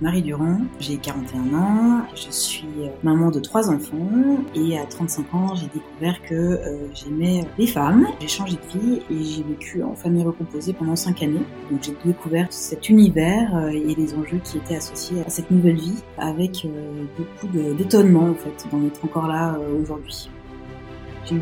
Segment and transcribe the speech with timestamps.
[0.00, 2.66] Marie Durand, j'ai 41 ans, je suis
[3.02, 8.06] maman de trois enfants et à 35 ans j'ai découvert que euh, j'aimais les femmes.
[8.20, 11.42] J'ai changé de vie et j'ai vécu en famille recomposée pendant 5 années.
[11.70, 15.76] Donc j'ai découvert cet univers euh, et les enjeux qui étaient associés à cette nouvelle
[15.76, 20.30] vie avec euh, beaucoup d'étonnement en fait d'en être encore là aujourd'hui.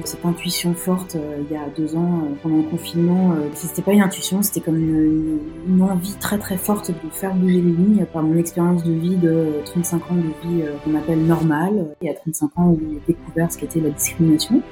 [0.04, 3.32] Cette intuition forte euh, il y a deux ans euh, pendant le confinement.
[3.32, 7.60] Euh, c'était pas une intuition, c'était comme une, envie très très forte de faire bouger
[7.60, 11.94] les lignes par mon expérience de vie de 35 ans de vie qu'on appelle normale
[12.00, 14.62] et à 35 ans où j'ai découvert ce qu'était la discrimination.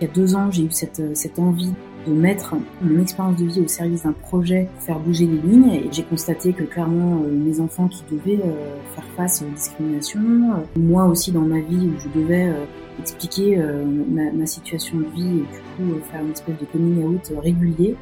[0.00, 1.72] Il y a deux ans, j'ai eu cette, cette envie
[2.06, 5.70] de mettre mon expérience de vie au service d'un projet pour faire bouger les lignes
[5.72, 8.40] et j'ai constaté que clairement mes enfants qui devaient
[8.94, 10.20] faire face aux discriminations,
[10.76, 12.50] moi aussi dans ma vie où je devais
[13.00, 16.64] expliquer euh, ma, ma, situation de vie et du coup euh, faire une espèce de
[16.66, 17.96] coming out régulier.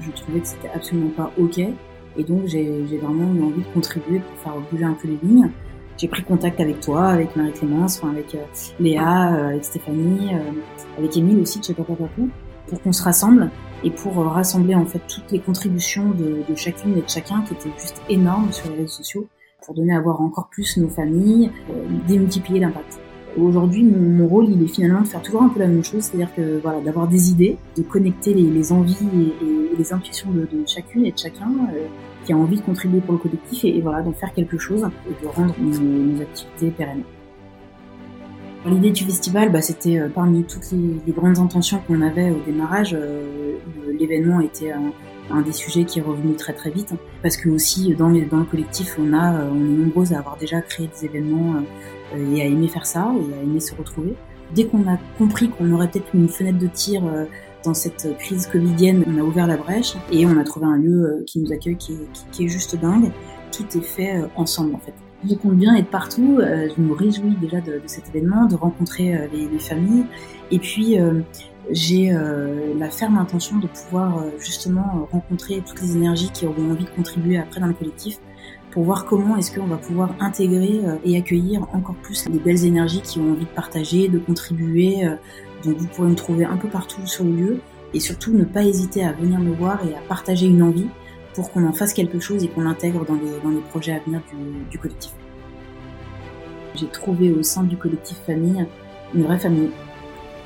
[0.00, 4.20] Je trouvais que c'était absolument pas ok et donc j'ai vraiment eu envie de contribuer
[4.20, 5.50] pour faire bouger un peu les lignes.
[5.96, 8.44] J'ai pris contact avec toi, avec Marie-Clémence, enfin avec euh,
[8.80, 10.30] Léa, avec Stéphanie,
[10.98, 12.28] avec Émile aussi de chez Papa Papou,
[12.68, 13.50] pour qu'on se rassemble
[13.84, 17.54] et pour rassembler en fait toutes les contributions de, de, chacune et de chacun qui
[17.54, 19.28] étaient juste énormes sur les réseaux sociaux
[19.64, 21.50] pour donner à voir encore plus nos familles,
[22.06, 23.00] démultiplier l'impact.
[23.36, 26.32] Aujourd'hui, mon, rôle, il est finalement de faire toujours un peu la même chose, c'est-à-dire
[26.34, 28.96] que voilà, d'avoir des idées, de connecter les, envies
[29.42, 31.86] et, les intuitions de, chacune et de chacun euh,
[32.24, 35.22] qui a envie de contribuer pour le collectif et, voilà, d'en faire quelque chose et
[35.22, 37.02] de rendre nos, activités pérennes.
[38.66, 42.96] L'idée du festival, bah, c'était euh, parmi toutes les, grandes intentions qu'on avait au démarrage.
[42.98, 43.56] Euh,
[43.98, 44.72] l'événement était
[45.30, 48.96] un, des sujets qui est revenu très très vite, parce que aussi dans le collectif,
[49.00, 51.54] on a, on est nombreuses à avoir déjà créé des événements
[52.12, 54.14] et à aimer faire ça et à aimer se retrouver.
[54.54, 57.24] Dès qu'on a compris qu'on aurait peut-être une fenêtre de tir euh,
[57.64, 61.04] dans cette crise covidienne, on a ouvert la brèche et on a trouvé un lieu
[61.04, 63.10] euh, qui nous accueille qui est, qui est juste dingue.
[63.50, 64.94] Tout est fait euh, ensemble en fait.
[65.28, 66.38] Je compte bien être partout.
[66.38, 70.04] Je me réjouis déjà de, de cet événement, de rencontrer les, les familles.
[70.50, 70.98] Et puis,
[71.70, 72.12] j'ai
[72.78, 77.38] la ferme intention de pouvoir justement rencontrer toutes les énergies qui auront envie de contribuer
[77.38, 78.18] après dans le collectif
[78.74, 82.64] pour voir comment est-ce qu'on va pouvoir intégrer euh, et accueillir encore plus les belles
[82.64, 85.06] énergies qui ont envie de partager, de contribuer.
[85.06, 85.14] Euh.
[85.64, 87.60] Donc vous pourrez me trouver un peu partout sur le lieu
[87.94, 90.88] et surtout ne pas hésiter à venir me voir et à partager une envie
[91.34, 94.68] pour qu'on en fasse quelque chose et qu'on l'intègre dans les, projets à venir du,
[94.68, 95.12] du collectif.
[96.74, 98.66] J'ai trouvé au sein du collectif famille
[99.14, 99.70] une vraie famille.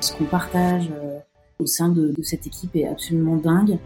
[0.01, 1.17] Ce qu'on partage euh,
[1.57, 3.79] au sein de, de cette équipe est absolument dingue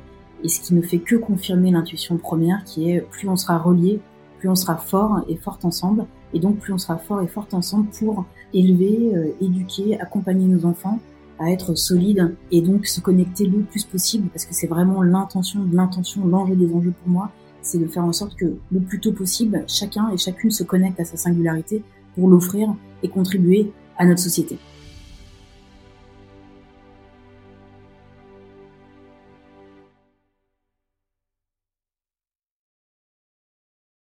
[0.44, 4.02] et ce qui ne fait que confirmer l'intuition première qui est plus on sera relié,
[4.44, 7.54] plus on sera fort et forte ensemble, et donc plus on sera fort et forte
[7.54, 11.00] ensemble pour élever, euh, éduquer, accompagner nos enfants
[11.40, 15.66] à être solides et donc se connecter le plus possible, parce que c'est vraiment l'intention,
[15.72, 17.32] l'intention, l'enjeu des enjeux pour moi,
[17.62, 21.00] c'est de faire en sorte que le plus tôt possible, chacun et chacune se connecte
[21.00, 21.82] à sa singularité
[22.14, 22.68] pour l'offrir
[23.02, 24.60] et contribuer à notre société.